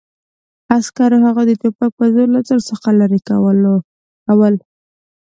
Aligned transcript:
عسکرو 0.75 1.17
هغوی 1.25 1.45
د 1.47 1.53
ټوپک 1.61 1.91
په 1.99 2.05
زور 2.13 2.27
له 2.35 2.41
ځان 2.47 2.59
څخه 2.69 2.87
لرې 2.99 3.19
کول 3.27 3.59